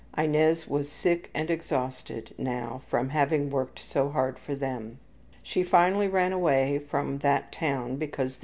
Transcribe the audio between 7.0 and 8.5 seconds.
that town because the B.'